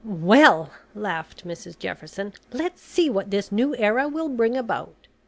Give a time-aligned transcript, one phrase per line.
[0.03, 5.05] "Well," laughed Mrs Jefferson, "let's see what this new era will bring about.